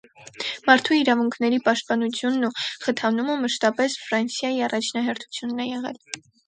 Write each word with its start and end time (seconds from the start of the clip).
Մարդու 0.69 0.97
իրավունքների 0.99 1.59
պաշտպանությունն 1.67 2.49
ու 2.49 2.51
խթանումը 2.87 3.39
մշտապես 3.45 4.01
Ֆրանսիայի 4.09 4.69
առաջնահերթությունն 4.71 5.65
է 5.69 5.75
եղել: 5.75 6.07